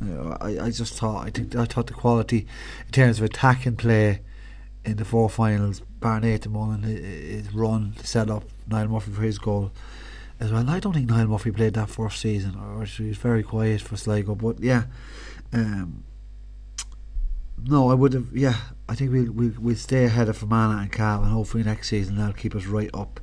you 0.00 0.06
know, 0.06 0.36
I 0.40 0.66
I 0.66 0.70
just 0.70 0.94
thought 0.94 1.26
I 1.26 1.30
think 1.30 1.56
I 1.56 1.64
thought 1.64 1.88
the 1.88 1.94
quality 1.94 2.46
in 2.86 2.92
terms 2.92 3.18
of 3.18 3.24
attacking 3.24 3.74
play 3.74 4.20
in 4.84 4.96
the 4.96 5.04
four 5.04 5.28
finals, 5.28 5.80
bar 5.98 6.20
Nathan 6.20 6.52
Mullen, 6.52 6.82
his 6.84 7.52
run 7.52 7.94
set 8.04 8.30
up 8.30 8.44
Niall 8.68 8.88
Murphy 8.88 9.10
for 9.10 9.22
his 9.22 9.38
goal 9.38 9.72
as 10.42 10.52
well. 10.52 10.68
I 10.68 10.80
don't 10.80 10.92
think 10.92 11.08
Niall 11.08 11.28
Murphy 11.28 11.52
played 11.52 11.74
that 11.74 11.88
first 11.88 12.20
season, 12.20 12.56
or 12.56 12.84
he 12.84 13.08
was 13.08 13.16
very 13.16 13.44
quiet 13.44 13.80
for 13.80 13.96
Sligo. 13.96 14.34
But 14.34 14.60
yeah, 14.60 14.84
um, 15.52 16.02
no, 17.64 17.90
I 17.90 17.94
would 17.94 18.12
have. 18.12 18.36
Yeah, 18.36 18.56
I 18.88 18.94
think 18.96 19.12
we'll 19.12 19.30
we'll, 19.30 19.54
we'll 19.58 19.76
stay 19.76 20.04
ahead 20.04 20.28
of 20.28 20.36
Fermanagh 20.36 20.82
and 20.82 20.92
Cal, 20.92 21.22
and 21.22 21.32
hopefully 21.32 21.62
next 21.62 21.88
season 21.88 22.16
they'll 22.16 22.32
keep 22.32 22.56
us 22.56 22.66
right 22.66 22.90
up. 22.92 23.20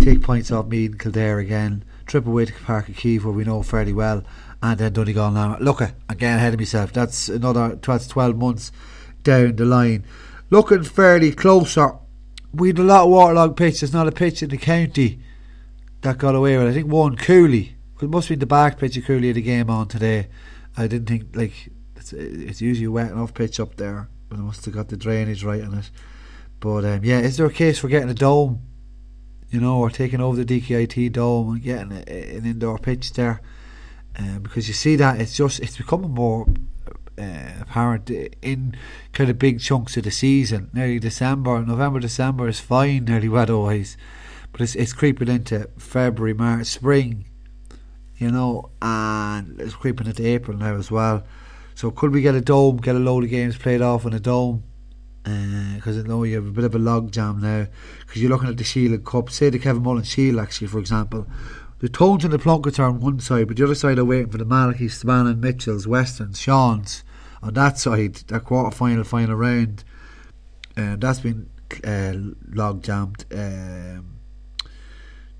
Take 0.00 0.22
points 0.22 0.50
off 0.50 0.66
Meath 0.66 0.90
and 0.90 1.00
Kildare 1.00 1.38
again. 1.38 1.84
trip 2.06 2.26
away 2.26 2.46
to 2.46 2.52
Páirc 2.52 2.86
Uí 2.86 2.94
Chaoimh 2.94 3.24
where 3.24 3.32
we 3.32 3.44
know 3.44 3.62
fairly 3.62 3.92
well, 3.92 4.24
and 4.60 4.78
then 4.78 4.92
Donegal 4.92 5.30
now. 5.30 5.56
Look, 5.60 5.80
again 6.08 6.38
ahead 6.38 6.54
of 6.54 6.60
myself. 6.60 6.92
That's 6.92 7.28
another 7.28 7.76
that's 7.76 8.08
12 8.08 8.36
months 8.36 8.72
down 9.22 9.54
the 9.54 9.64
line. 9.64 10.04
Looking 10.50 10.82
fairly 10.82 11.32
closer. 11.32 11.92
We 12.52 12.68
had 12.68 12.78
a 12.78 12.82
lot 12.82 13.04
of 13.04 13.10
waterlogged 13.10 13.56
pitch. 13.56 13.80
There's 13.80 13.92
not 13.92 14.08
a 14.08 14.12
pitch 14.12 14.42
in 14.42 14.48
the 14.48 14.56
county 14.56 15.20
that 16.06 16.18
got 16.18 16.34
away 16.36 16.56
with. 16.56 16.68
I 16.68 16.72
think 16.72 16.86
one 16.86 17.16
Cooley. 17.16 17.76
It 18.00 18.08
must 18.08 18.28
be 18.28 18.36
the 18.36 18.46
back 18.46 18.78
pitch 18.78 18.96
of 18.96 19.04
Cooley 19.04 19.32
the 19.32 19.42
game 19.42 19.68
on 19.70 19.88
today. 19.88 20.28
I 20.76 20.86
didn't 20.86 21.08
think 21.08 21.34
like 21.34 21.70
it's, 21.96 22.12
it's 22.12 22.60
usually 22.60 22.86
wet 22.86 23.10
enough 23.10 23.34
pitch 23.34 23.58
up 23.58 23.76
there, 23.76 24.08
but 24.28 24.38
I 24.38 24.42
must 24.42 24.64
have 24.66 24.74
got 24.74 24.88
the 24.88 24.96
drainage 24.96 25.42
right 25.42 25.62
on 25.62 25.74
it. 25.74 25.90
But 26.60 26.84
um, 26.84 27.04
yeah, 27.04 27.18
is 27.18 27.36
there 27.36 27.46
a 27.46 27.52
case 27.52 27.78
for 27.78 27.88
getting 27.88 28.10
a 28.10 28.14
dome? 28.14 28.62
You 29.50 29.60
know, 29.60 29.78
or 29.78 29.90
taking 29.90 30.20
over 30.20 30.42
the 30.42 30.60
DKIT 30.60 31.12
dome 31.12 31.54
and 31.54 31.62
getting 31.62 31.92
a, 31.92 32.36
an 32.36 32.44
indoor 32.46 32.78
pitch 32.78 33.12
there? 33.14 33.40
Um, 34.18 34.40
because 34.42 34.68
you 34.68 34.74
see 34.74 34.96
that 34.96 35.20
it's 35.20 35.36
just 35.36 35.60
it's 35.60 35.76
becoming 35.76 36.10
more 36.10 36.46
uh, 37.18 37.52
apparent 37.60 38.10
in 38.10 38.76
kind 39.12 39.30
of 39.30 39.38
big 39.38 39.60
chunks 39.60 39.96
of 39.96 40.04
the 40.04 40.10
season. 40.10 40.70
Nearly 40.72 40.98
December, 40.98 41.64
November, 41.64 42.00
December 42.00 42.48
is 42.48 42.60
fine, 42.60 43.04
nearly 43.04 43.28
weather-wise, 43.28 43.96
but 44.56 44.62
it's 44.62 44.74
it's 44.74 44.94
creeping 44.94 45.28
into 45.28 45.68
February, 45.76 46.32
March, 46.32 46.68
spring, 46.68 47.26
you 48.16 48.30
know, 48.30 48.70
and 48.80 49.60
it's 49.60 49.74
creeping 49.74 50.06
into 50.06 50.26
April 50.26 50.56
now 50.56 50.74
as 50.76 50.90
well. 50.90 51.24
So 51.74 51.90
could 51.90 52.10
we 52.10 52.22
get 52.22 52.34
a 52.34 52.40
dome, 52.40 52.78
get 52.78 52.96
a 52.96 52.98
load 52.98 53.24
of 53.24 53.28
games 53.28 53.58
played 53.58 53.82
off 53.82 54.06
in 54.06 54.14
a 54.14 54.18
dome? 54.18 54.64
Because 55.24 55.98
uh, 55.98 56.00
I 56.00 56.04
know 56.04 56.24
you 56.24 56.36
have 56.36 56.46
a 56.46 56.52
bit 56.52 56.64
of 56.64 56.74
a 56.74 56.78
log 56.78 57.12
jam 57.12 57.38
now. 57.42 57.66
Because 58.06 58.22
you're 58.22 58.30
looking 58.30 58.48
at 58.48 58.56
the 58.56 58.64
Shield 58.64 59.04
Cup, 59.04 59.28
say 59.28 59.50
the 59.50 59.58
Kevin 59.58 59.82
Mullen 59.82 60.04
Shield, 60.04 60.38
actually, 60.38 60.68
for 60.68 60.78
example. 60.78 61.26
The 61.80 61.90
Tones 61.90 62.24
and 62.24 62.32
the 62.32 62.38
Plunkets 62.38 62.78
are 62.78 62.88
on 62.88 63.00
one 63.00 63.20
side, 63.20 63.48
but 63.48 63.58
the 63.58 63.64
other 63.64 63.74
side 63.74 63.98
are 63.98 64.06
waiting 64.06 64.30
for 64.30 64.38
the 64.38 64.46
Malachy, 64.46 64.88
and 65.06 65.38
Mitchells, 65.38 65.86
Westerns, 65.86 66.40
Sean's 66.40 67.04
on 67.42 67.52
that 67.52 67.76
side, 67.76 68.14
that 68.28 68.44
quarter 68.44 68.74
final, 68.74 69.04
final 69.04 69.36
round. 69.36 69.84
Uh, 70.78 70.96
that's 70.96 71.20
been 71.20 71.50
uh, 71.84 72.14
log 72.54 72.82
jammed. 72.82 73.26
Um, 73.30 74.15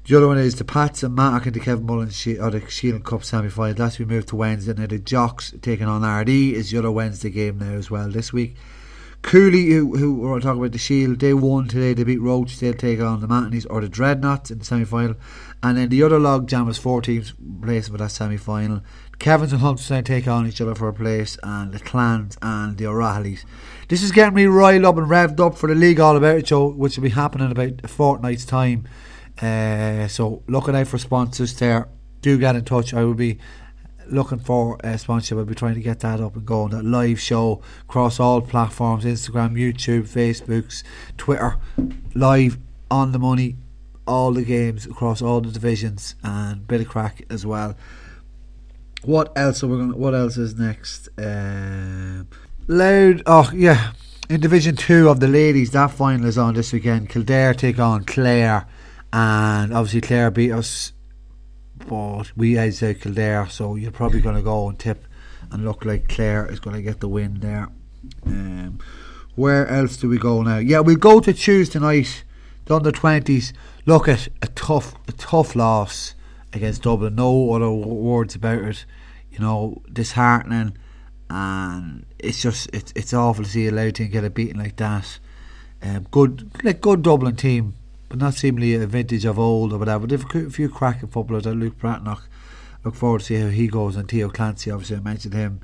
the 0.07 0.17
other 0.17 0.29
one 0.29 0.39
is 0.39 0.55
the 0.55 0.65
Pats 0.65 1.03
and 1.03 1.15
Mark 1.15 1.47
and 1.47 1.55
the 1.55 1.61
Kevin 1.61 1.85
Mullen 1.85 2.11
she- 2.11 2.39
or 2.39 2.51
the 2.51 2.69
Shield 2.69 3.05
Cup 3.05 3.25
semi 3.25 3.49
final. 3.49 3.75
that 3.75 3.99
we 3.99 4.05
moved 4.05 4.29
to 4.29 4.37
Wednesday. 4.37 4.73
Now 4.73 4.87
the 4.87 4.99
Jocks 4.99 5.53
taking 5.63 5.87
on 5.87 6.05
RD 6.05 6.29
is 6.29 6.71
the 6.71 6.79
other 6.79 6.91
Wednesday 6.93 7.31
game 7.31 7.59
now 7.59 7.73
as 7.73 7.91
well 7.91 8.09
this 8.09 8.33
week. 8.33 8.57
Cooley, 9.23 9.71
who, 9.71 9.97
who 9.97 10.15
we're 10.15 10.39
talking 10.39 10.61
about 10.61 10.71
the 10.71 10.79
Shield, 10.79 11.19
they 11.19 11.35
won 11.35 11.67
today. 11.67 11.93
They 11.95 12.05
beat 12.05 12.21
Roche. 12.21 12.57
They'll 12.59 12.75
take 12.75 13.01
on 13.01 13.21
the 13.21 13.27
Mantleys 13.27 13.67
or 13.69 13.81
the 13.81 13.89
Dreadnots 13.89 14.53
in 14.53 14.61
the 14.61 14.65
semi 14.65 14.85
final. 14.85 15.17
And 15.63 15.77
then 15.77 15.89
the 15.89 16.05
other 16.05 16.21
log 16.21 16.47
jam 16.47 16.69
is 16.69 16.79
four 16.79 17.03
teams 17.03 17.35
placing 17.61 17.91
for 17.93 17.99
that 17.99 18.13
semi 18.13 18.37
final. 18.37 18.83
Kevins 19.19 19.53
and 19.53 19.63
Hunterstown 19.63 20.05
take 20.05 20.29
on 20.29 20.47
each 20.47 20.61
other 20.61 20.75
for 20.75 20.89
a 20.89 20.93
place, 20.93 21.39
and 21.43 21.73
the 21.73 21.81
Clans 21.81 22.37
and 22.43 22.77
the 22.77 22.87
O'Reillys. 22.87 23.45
This 23.89 24.03
is 24.03 24.13
getting 24.13 24.35
me 24.35 24.45
riled 24.45 24.85
up 24.85 24.99
and 24.99 25.09
revved 25.09 25.41
up 25.41 25.57
for 25.57 25.69
the 25.69 25.75
League 25.75 25.99
All 25.99 26.17
About 26.17 26.37
It 26.37 26.49
show, 26.49 26.69
which 26.69 26.97
will 26.97 27.03
be 27.03 27.11
happening 27.11 27.47
in 27.47 27.53
about 27.53 27.81
a 27.83 27.89
fortnight's 27.89 28.45
time. 28.45 28.87
Uh, 29.41 30.09
so 30.09 30.43
looking 30.47 30.75
out 30.75 30.89
for 30.89 30.99
sponsors 30.99 31.55
there. 31.59 31.89
Do 32.23 32.39
get 32.39 32.57
in 32.57 32.65
touch. 32.65 32.95
I 32.95 33.05
will 33.05 33.15
be 33.15 33.39
looking 34.09 34.39
for 34.39 34.79
a 34.83 34.99
sponsorship. 34.99 35.39
I'll 35.39 35.45
be 35.45 35.55
trying 35.55 35.75
to 35.75 35.81
get 35.81 36.01
that 36.01 36.21
up 36.21 36.37
and 36.37 36.47
going. 36.47 36.71
That 36.71 36.85
live 36.85 37.21
show 37.21 37.63
across 37.83 38.19
all 38.19 38.41
platforms: 38.41 39.05
Instagram, 39.05 39.53
YouTube, 39.53 40.09
Facebooks, 40.09 40.83
Twitter, 41.17 41.59
live 42.15 42.59
on 42.91 43.13
the 43.13 43.19
money, 43.19 43.57
all 44.07 44.33
the 44.33 44.45
games 44.45 44.87
across 44.87 45.23
all 45.23 45.41
the 45.41 45.51
divisions, 45.51 46.15
and 46.23 46.67
bit 46.67 46.81
of 46.81 46.89
crack 46.89 47.25
as 47.31 47.45
well. 47.45 47.77
What 49.03 49.37
else 49.37 49.63
are 49.63 49.69
we 49.69 49.77
going? 49.77 49.99
What 49.99 50.15
else 50.15 50.37
is 50.37 50.57
next? 50.57 51.09
Uh, 51.19 52.25
Louth. 52.67 53.23
Oh 53.27 53.51
yeah, 53.55 53.93
in 54.29 54.41
Division 54.41 54.75
Two 54.77 55.09
of 55.09 55.21
the 55.21 55.29
ladies, 55.29 55.71
that 55.73 55.91
final 55.91 56.27
is 56.27 56.39
on 56.39 56.55
this 56.55 56.73
weekend. 56.73 57.11
Kildare 57.11 57.55
take 57.55 57.79
on 57.79 58.05
Clare 58.05 58.67
and 59.17 59.73
obviously 59.73 60.03
Clare 60.03 60.31
beat 60.31 60.53
us, 60.53 60.93
but 61.89 62.37
we 62.37 62.53
had 62.53 62.75
said 62.75 63.01
Kildare, 63.01 63.49
so 63.49 63.75
you're 63.75 63.91
probably 63.91 64.21
going 64.21 64.37
to 64.37 64.43
go 64.43 64.69
and 64.69 64.79
tip 64.79 65.07
and 65.51 65.65
look 65.65 65.87
like 65.87 66.07
Clare 66.07 66.47
is 66.53 66.61
going 66.61 66.77
to 66.77 66.83
get 66.83 67.01
the 67.01 67.09
win 67.09 67.41
there. 67.41 67.71
Um, 68.27 68.79
where 69.35 69.67
else 69.69 69.97
do 69.97 70.11
we 70.11 70.19
go 70.19 70.43
now? 70.43 70.59
Yeah, 70.59 70.81
we'll 70.81 70.97
go 70.97 71.21
to 71.21 71.33
Tuesday 71.33 71.79
night, 71.79 72.25
the 72.67 72.77
under 72.77 72.93
twenties. 72.93 73.55
Look 73.87 74.07
at 74.07 74.29
a 74.43 74.49
tough, 74.49 74.95
a 75.09 75.13
tough 75.13 75.57
loss 75.57 76.15
against 76.53 76.83
Dublin. 76.83 77.15
No 77.15 77.55
other 77.55 77.71
words 77.71 78.35
about 78.35 78.65
it. 78.65 78.85
You 79.31 79.39
know, 79.39 79.81
disheartening, 79.91 80.77
and 81.31 82.05
it's 82.19 82.43
just 82.43 82.69
it's 82.75 82.93
it's 82.95 83.15
awful 83.15 83.45
to 83.45 83.51
see 83.51 83.67
a 83.67 83.93
team 83.93 84.11
get 84.11 84.25
a 84.25 84.31
beating 84.31 84.59
like 84.59 84.77
that. 84.77 85.19
Um, 85.83 86.07
good, 86.11 86.51
like 86.63 86.83
good 86.83 87.01
Dublin 87.01 87.37
team 87.37 87.77
but 88.09 88.19
not 88.19 88.35
seemingly 88.35 88.75
a 88.75 88.87
vintage 88.87 89.25
of 89.25 89.39
old 89.39 89.73
or 89.73 89.79
whatever. 89.79 90.07
They've 90.07 90.25
a 90.25 90.51
few 90.51 90.69
cracking 90.69 91.09
footballers. 91.09 91.47
Like 91.47 91.57
Luke 91.57 91.79
Breathnach. 91.79 92.23
Look 92.85 92.95
forward 92.95 93.21
to 93.21 93.25
see 93.25 93.35
how 93.41 93.49
he 93.49 93.67
goes. 93.67 93.97
And 93.97 94.09
Theo 94.09 94.29
Clancy, 94.29 94.71
obviously, 94.71 94.97
I 94.97 95.01
mentioned 95.01 95.35
him 95.35 95.61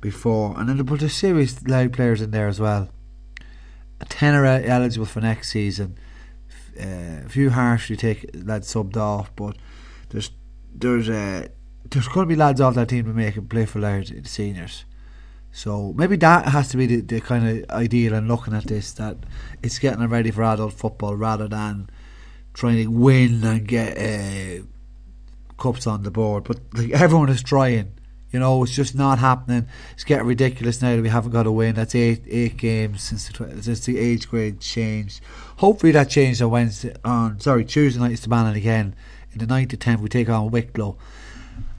before. 0.00 0.58
And 0.58 0.68
then 0.68 0.76
they 0.76 0.82
but 0.82 1.00
there's 1.00 1.14
serious 1.14 1.66
Louth 1.66 1.92
players 1.92 2.20
in 2.20 2.32
there 2.32 2.48
as 2.48 2.58
well. 2.58 2.88
A 4.00 4.04
tenor 4.06 4.44
eligible 4.44 5.06
for 5.06 5.20
next 5.20 5.50
season. 5.50 5.96
Uh, 6.78 7.22
a 7.24 7.28
few 7.28 7.50
harshly 7.50 7.96
take 7.96 8.28
lads 8.34 8.72
subbed 8.72 8.96
off, 8.96 9.30
but 9.36 9.56
there's 10.08 10.32
there's 10.74 11.08
uh, 11.08 11.46
there's 11.88 12.08
going 12.08 12.26
to 12.26 12.28
be 12.28 12.34
lads 12.34 12.60
off 12.60 12.74
that 12.74 12.88
team 12.88 13.04
to 13.04 13.12
make 13.12 13.36
him 13.36 13.46
play 13.46 13.64
for 13.64 13.78
the 13.78 14.22
seniors. 14.24 14.84
So 15.56 15.94
maybe 15.96 16.16
that 16.16 16.48
has 16.48 16.66
to 16.70 16.76
be 16.76 16.86
the, 16.86 17.00
the 17.00 17.20
kind 17.20 17.48
of 17.48 17.70
ideal 17.70 18.12
and 18.14 18.26
looking 18.26 18.54
at 18.54 18.64
this 18.64 18.90
that 18.94 19.18
it's 19.62 19.78
getting 19.78 20.04
ready 20.08 20.32
for 20.32 20.42
adult 20.42 20.72
football 20.72 21.14
rather 21.14 21.46
than 21.46 21.88
trying 22.54 22.82
to 22.82 22.88
win 22.88 23.44
and 23.44 23.64
get 23.64 23.96
uh, 23.96 24.64
cups 25.56 25.86
on 25.86 26.02
the 26.02 26.10
board. 26.10 26.42
But 26.42 26.58
like 26.74 26.90
everyone 26.90 27.28
is 27.28 27.40
trying. 27.40 27.92
You 28.32 28.40
know, 28.40 28.64
it's 28.64 28.74
just 28.74 28.96
not 28.96 29.20
happening. 29.20 29.68
It's 29.92 30.02
getting 30.02 30.26
ridiculous 30.26 30.82
now 30.82 30.96
that 30.96 31.02
we 31.02 31.08
haven't 31.08 31.30
got 31.30 31.46
a 31.46 31.52
win. 31.52 31.76
That's 31.76 31.94
eight 31.94 32.24
eight 32.28 32.56
games 32.56 33.02
since 33.02 33.28
the 33.28 33.62
since 33.62 33.86
the 33.86 33.96
age 33.96 34.28
grade 34.28 34.58
changed. 34.58 35.20
Hopefully 35.58 35.92
that 35.92 36.10
changed 36.10 36.42
on 36.42 36.50
Wednesday. 36.50 36.96
On 37.04 37.38
sorry 37.38 37.64
Tuesday 37.64 38.00
night 38.00 38.10
is 38.10 38.22
the 38.22 38.28
banning 38.28 38.56
again. 38.56 38.96
In 39.32 39.38
the 39.38 39.46
ninth 39.46 39.68
to 39.68 39.76
tenth 39.76 40.00
we 40.00 40.08
take 40.08 40.28
on 40.28 40.50
Wicklow, 40.50 40.96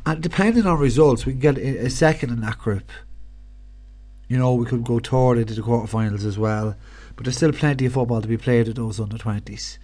and 0.06 0.24
depending 0.24 0.66
on 0.66 0.80
results 0.80 1.26
we 1.26 1.34
can 1.34 1.42
get 1.42 1.58
a 1.58 1.90
second 1.90 2.30
in 2.30 2.40
that 2.40 2.58
group. 2.58 2.90
You 4.28 4.38
know, 4.38 4.54
we 4.56 4.66
could 4.66 4.84
go 4.84 5.00
toward 5.00 5.38
into 5.38 5.54
the 5.54 5.62
quarterfinals 5.62 6.26
as 6.26 6.38
well. 6.38 6.76
But 7.16 7.26
there's 7.26 7.38
still 7.38 7.52
plenty 7.52 7.86
of 7.86 7.94
football 7.94 8.22
to 8.22 8.28
be 8.28 8.38
played 8.38 8.68
at 8.68 8.76
those 8.76 9.00
under 9.00 9.18
20s. 9.18 9.78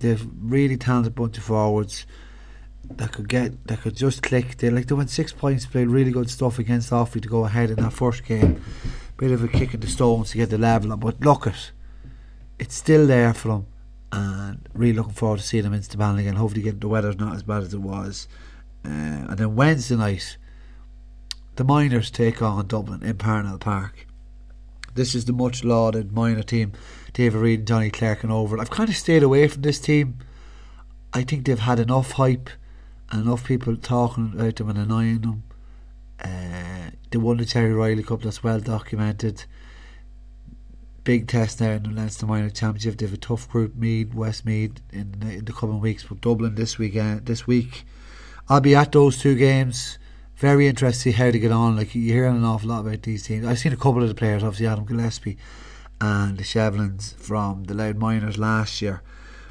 They've 0.00 0.26
really 0.40 0.76
talented 0.76 1.14
bunch 1.14 1.38
of 1.38 1.44
forwards 1.44 2.06
that 2.88 3.12
could 3.12 3.28
get 3.28 3.66
that 3.66 3.80
could 3.80 3.96
just 3.96 4.22
click. 4.22 4.56
They 4.56 4.70
like 4.70 4.86
they 4.86 4.94
went 4.94 5.10
six 5.10 5.32
points, 5.32 5.66
played 5.66 5.88
really 5.88 6.10
good 6.10 6.30
stuff 6.30 6.58
against 6.58 6.90
Offaly 6.90 7.22
to 7.22 7.28
go 7.28 7.44
ahead 7.44 7.70
in 7.70 7.76
that 7.76 7.92
first 7.92 8.24
game. 8.24 8.62
Bit 9.16 9.32
of 9.32 9.42
a 9.42 9.48
kick 9.48 9.74
in 9.74 9.80
the 9.80 9.86
stones 9.86 10.30
to 10.30 10.36
get 10.36 10.50
the 10.50 10.58
level 10.58 10.92
up, 10.92 11.00
but 11.00 11.20
look 11.20 11.46
it, 11.46 11.72
it's 12.58 12.74
still 12.74 13.06
there 13.06 13.32
for 13.32 13.48
them, 13.48 13.66
and 14.12 14.68
really 14.74 14.92
looking 14.92 15.14
forward 15.14 15.38
to 15.38 15.44
seeing 15.44 15.64
them 15.64 15.72
in 15.72 15.80
Staban 15.80 16.18
again. 16.18 16.36
Hopefully, 16.36 16.62
get 16.62 16.80
the 16.80 16.88
weather's 16.88 17.18
not 17.18 17.34
as 17.34 17.42
bad 17.42 17.62
as 17.62 17.74
it 17.74 17.80
was. 17.80 18.28
Uh, 18.84 18.88
and 18.88 19.38
then 19.38 19.56
Wednesday 19.56 19.96
night, 19.96 20.36
the 21.56 21.64
Minors 21.64 22.10
take 22.10 22.42
on 22.42 22.66
Dublin 22.66 23.02
in 23.02 23.16
Parnell 23.16 23.58
Park. 23.58 24.06
This 24.94 25.14
is 25.14 25.24
the 25.24 25.32
much 25.32 25.64
lauded 25.64 26.12
minor 26.12 26.42
team. 26.42 26.72
David 27.12 27.40
Reid 27.40 27.58
and 27.60 27.68
Johnny 27.68 27.90
Clark 27.90 28.22
and 28.22 28.32
over. 28.32 28.58
I've 28.58 28.70
kind 28.70 28.88
of 28.88 28.96
stayed 28.96 29.22
away 29.22 29.48
from 29.48 29.62
this 29.62 29.80
team. 29.80 30.18
I 31.12 31.22
think 31.22 31.46
they've 31.46 31.58
had 31.58 31.78
enough 31.78 32.12
hype 32.12 32.50
and 33.10 33.22
enough 33.22 33.44
people 33.44 33.76
talking 33.76 34.32
about 34.34 34.56
them 34.56 34.68
and 34.68 34.78
annoying 34.78 35.20
them. 35.20 35.42
Uh, 36.22 36.90
they 37.10 37.18
won 37.18 37.38
the 37.38 37.46
Terry 37.46 37.72
Riley 37.72 38.02
Cup, 38.02 38.22
that's 38.22 38.42
well 38.42 38.60
documented. 38.60 39.44
Big 41.04 41.28
test 41.28 41.60
now 41.60 41.70
in 41.70 41.84
the 41.84 41.90
Leinster 41.90 42.26
Minor 42.26 42.50
Championship. 42.50 42.98
They 42.98 43.06
have 43.06 43.14
a 43.14 43.18
tough 43.18 43.48
group, 43.48 43.76
Meath, 43.76 44.12
Westmeath, 44.12 44.80
in 44.92 45.20
the, 45.20 45.38
in 45.38 45.44
the 45.44 45.52
coming 45.52 45.80
weeks, 45.80 46.04
but 46.04 46.20
Dublin 46.20 46.54
this 46.54 46.78
weekend, 46.78 47.26
this 47.26 47.46
week. 47.46 47.84
I'll 48.48 48.60
be 48.60 48.74
at 48.74 48.92
those 48.92 49.18
two 49.18 49.36
games 49.36 49.98
very 50.36 50.66
interested 50.66 50.98
to 50.98 51.12
see 51.12 51.16
how 51.22 51.30
to 51.30 51.38
get 51.38 51.52
on. 51.52 51.76
Like 51.76 51.94
you 51.94 52.12
hear 52.12 52.26
an 52.26 52.44
awful 52.44 52.68
lot 52.68 52.80
about 52.80 53.02
these 53.02 53.24
teams. 53.24 53.46
I've 53.46 53.58
seen 53.58 53.72
a 53.72 53.76
couple 53.76 54.02
of 54.02 54.08
the 54.08 54.14
players, 54.14 54.42
obviously 54.42 54.66
Adam 54.66 54.84
Gillespie 54.84 55.38
and 56.00 56.36
the 56.36 56.44
Shevlins 56.44 57.14
from 57.14 57.64
the 57.64 57.74
Louth 57.74 57.96
Minors 57.96 58.38
last 58.38 58.82
year. 58.82 59.02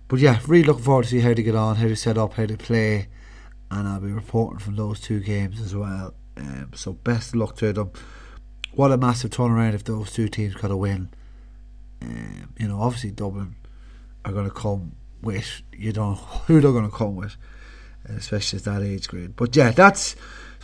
But 0.08 0.20
yeah, 0.20 0.39
really 0.48 0.65
looking 0.65 0.84
forward 0.84 1.04
to 1.04 1.10
see 1.10 1.22
how 1.22 1.34
to 1.34 1.44
get 1.44 1.56
on, 1.56 1.77
how 1.77 1.88
to 1.88 1.96
set 1.96 2.18
up, 2.18 2.34
how 2.34 2.46
to 2.46 2.58
play, 2.58 3.08
and 3.72 3.88
I'll 3.88 4.00
be 4.00 4.12
reporting 4.12 4.60
from 4.60 4.75
those 4.75 5.00
two 5.00 5.20
games 5.20 5.60
as 5.60 5.75
well. 5.75 6.13
Um, 6.38 6.72
so 6.75 6.94
best 6.94 7.36
luck 7.36 7.56
to 7.58 7.74
them. 7.74 7.92
What 8.74 8.92
a 8.92 8.98
massive 8.98 9.32
turnaround 9.32 9.74
if 9.74 9.84
those 9.86 10.12
two 10.12 10.27
teams 10.27 10.54
got 10.54 10.70
a 10.70 10.77
win. 10.77 11.10
Um, 12.01 12.54
you 12.60 12.68
know, 12.68 12.80
obviously 12.82 13.12
Dublin 13.12 13.56
are 14.24 14.34
going 14.34 14.46
to 14.46 14.54
come 14.54 14.96
with 15.22 15.62
you 15.74 15.92
don't 15.92 16.12
know 16.12 16.15
who 16.46 16.62
they're 16.62 16.72
going 16.72 16.89
to 16.89 16.96
come 16.96 17.15
with. 17.15 17.36
especially 18.08 18.60
at 18.60 18.65
that 18.65 18.84
age 18.84 19.08
grade. 19.08 19.36
But 19.36 19.56
yeah, 19.56 19.72
that's 19.72 20.15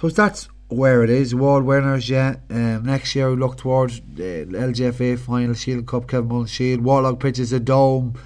suppose 0.02 0.16
that's 0.16 0.50
where 0.70 1.04
it 1.04 1.12
is. 1.12 1.36
World 1.36 1.64
winners, 1.64 2.10
yeah. 2.10 2.38
Um, 2.50 2.86
next 2.86 3.14
year 3.14 3.30
we 3.30 3.36
look 3.36 3.58
towards 3.58 4.02
the 4.02 4.48
LGFA 4.50 5.20
final, 5.20 5.54
Shield 5.54 5.86
Cup, 5.86 6.08
Kevin 6.08 6.28
Mullen 6.28 6.48
Shield, 6.48 6.82
Warlock 6.82 7.20
pitches 7.20 7.54
a 7.54 7.60
dome, 7.60 8.20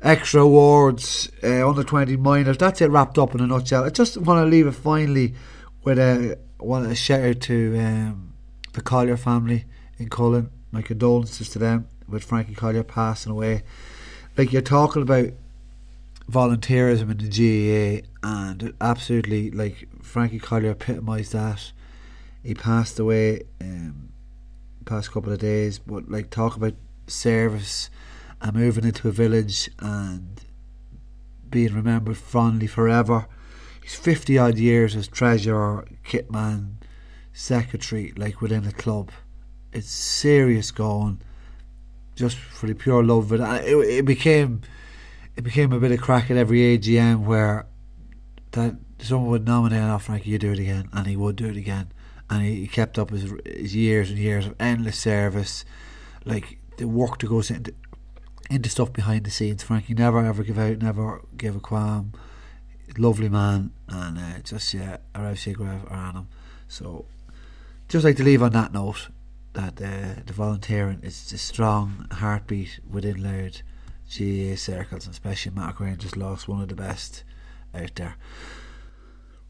extra 0.00 0.42
awards, 0.42 1.28
uh, 1.42 1.68
under 1.68 1.82
twenty 1.82 2.16
minors. 2.16 2.58
That's 2.58 2.80
it 2.80 2.92
wrapped 2.92 3.18
up 3.18 3.34
in 3.34 3.40
a 3.40 3.48
nutshell. 3.48 3.82
I 3.82 3.90
just 3.90 4.18
want 4.18 4.38
to 4.38 4.48
leave 4.48 4.68
it 4.68 4.72
finally 4.72 5.34
with 5.82 5.98
a 5.98 6.38
want 6.60 6.86
a 6.86 6.94
shout 6.94 7.24
out 7.24 7.40
to 7.40 7.76
um, 7.80 8.34
the 8.74 8.80
Collier 8.80 9.16
family 9.16 9.64
in 9.98 10.10
Collon. 10.10 10.48
My 10.70 10.82
condolences 10.82 11.48
to 11.50 11.58
them 11.58 11.88
with 12.06 12.22
Frankie 12.22 12.54
Collier 12.54 12.84
passing 12.84 13.32
away. 13.32 13.64
Like 14.38 14.52
you're 14.52 14.62
talking 14.62 15.02
about 15.02 15.30
volunteerism 16.28 17.10
in 17.10 17.18
the 17.18 18.02
GAA, 18.02 18.06
and 18.22 18.74
absolutely 18.80 19.50
like 19.50 19.88
Frankie 20.02 20.38
Collier 20.38 20.70
epitomised 20.70 21.32
that. 21.32 21.72
He 22.42 22.54
passed 22.54 22.98
away 22.98 23.42
um, 23.60 24.10
past 24.86 25.12
couple 25.12 25.32
of 25.32 25.38
days, 25.38 25.78
but 25.78 26.10
like 26.10 26.30
talk 26.30 26.56
about 26.56 26.74
service 27.06 27.90
and 28.40 28.54
moving 28.54 28.84
into 28.84 29.08
a 29.08 29.12
village 29.12 29.70
and 29.78 30.42
being 31.50 31.74
remembered 31.74 32.16
fondly 32.16 32.66
forever. 32.66 33.26
He's 33.82 33.94
fifty 33.96 34.38
odd 34.38 34.58
years 34.58 34.96
as 34.96 35.08
treasurer, 35.08 35.86
kitman, 36.04 36.76
secretary, 37.32 38.12
like 38.16 38.40
within 38.40 38.66
a 38.66 38.72
club. 38.72 39.10
It's 39.72 39.90
serious 39.90 40.70
going, 40.70 41.20
just 42.14 42.36
for 42.36 42.66
the 42.66 42.74
pure 42.74 43.04
love 43.04 43.32
of 43.32 43.40
it. 43.40 43.64
It, 43.66 43.76
it 43.76 44.04
became 44.04 44.62
it 45.36 45.42
became 45.42 45.72
a 45.72 45.80
bit 45.80 45.92
of 45.92 46.00
crack 46.00 46.30
at 46.30 46.36
every 46.36 46.78
AGM 46.78 47.24
where 47.24 47.66
that 48.52 48.76
someone 48.98 49.30
would 49.30 49.46
nominate 49.46 49.82
off 49.82 50.04
Frankie, 50.04 50.30
you 50.30 50.38
do 50.38 50.52
it 50.52 50.58
again, 50.58 50.88
and 50.92 51.06
he 51.06 51.16
would 51.16 51.36
do 51.36 51.46
it 51.46 51.56
again, 51.56 51.92
and 52.28 52.42
he, 52.42 52.66
kept 52.66 52.98
up 52.98 53.10
his, 53.10 53.32
his 53.46 53.74
years 53.74 54.10
and 54.10 54.18
years 54.18 54.46
of 54.46 54.54
endless 54.60 54.98
service, 54.98 55.64
like 56.24 56.58
the 56.76 56.88
work 56.88 57.18
that 57.18 57.28
goes 57.28 57.50
into 57.50 57.74
into 58.50 58.68
stuff 58.68 58.92
behind 58.92 59.24
the 59.24 59.30
scenes. 59.30 59.62
Frankie 59.62 59.94
never 59.94 60.24
ever 60.24 60.42
give 60.42 60.58
out, 60.58 60.78
never 60.78 61.22
give 61.36 61.56
a 61.56 61.60
qualm. 61.60 62.12
Lovely 62.98 63.28
man, 63.28 63.70
and 63.88 64.18
uh, 64.18 64.38
just 64.42 64.74
yeah, 64.74 64.96
a 65.14 65.20
raibh 65.20 65.38
sig 65.38 65.60
around 65.60 66.16
him. 66.16 66.28
So, 66.66 67.04
just 67.88 68.04
like 68.04 68.16
to 68.16 68.24
leave 68.24 68.42
on 68.42 68.50
that 68.52 68.72
note 68.72 69.10
that 69.52 69.80
uh, 69.80 70.22
the 70.26 70.32
volunteering 70.32 70.98
is 71.02 71.32
a 71.32 71.38
strong 71.38 72.08
heartbeat 72.10 72.80
within 72.90 73.22
Louth 73.22 73.62
GAA 74.10 74.56
circles, 74.56 75.06
and 75.06 75.12
especially 75.12 75.52
Green 75.74 75.96
just 75.96 76.16
lost 76.16 76.48
one 76.48 76.62
of 76.62 76.68
the 76.68 76.74
best 76.74 77.24
out 77.74 77.94
there. 77.94 78.16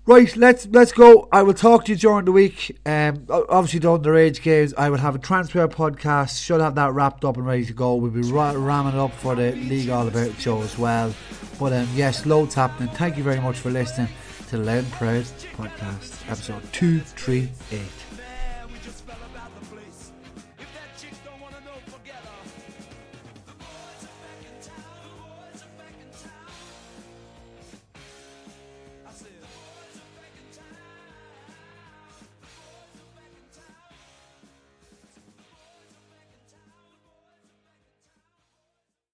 Right, 0.06 0.34
let's 0.36 0.66
let's 0.66 0.92
go. 0.92 1.28
I 1.30 1.42
will 1.42 1.54
talk 1.54 1.84
to 1.84 1.92
you 1.92 1.96
during 1.96 2.24
the 2.24 2.32
week. 2.32 2.78
Um, 2.84 3.26
obviously, 3.28 3.80
the 3.80 3.88
underage 3.88 4.42
games. 4.42 4.74
I 4.76 4.90
will 4.90 4.98
have 4.98 5.14
a 5.14 5.18
transfer 5.18 5.68
podcast. 5.68 6.42
Should 6.42 6.60
have 6.60 6.74
that 6.74 6.92
wrapped 6.92 7.24
up 7.24 7.36
and 7.36 7.46
ready 7.46 7.64
to 7.66 7.72
go. 7.72 7.94
We'll 7.94 8.10
be 8.10 8.22
ra- 8.22 8.54
ramming 8.56 8.94
it 8.94 8.98
up 8.98 9.12
for 9.12 9.34
the 9.34 9.52
League 9.52 9.90
All 9.90 10.08
About 10.08 10.34
show 10.40 10.62
as 10.62 10.76
well. 10.78 11.14
But 11.58 11.74
um, 11.74 11.88
yes, 11.94 12.26
loads 12.26 12.54
happening. 12.54 12.88
Thank 12.94 13.18
you 13.18 13.22
very 13.22 13.40
much 13.40 13.58
for 13.58 13.70
listening 13.70 14.08
to 14.48 14.58
the 14.58 14.64
Loud 14.64 14.90
Proud 14.92 15.24
podcast, 15.56 16.28
episode 16.28 16.62
two 16.72 17.00
three 17.00 17.50
eight. 17.70 18.09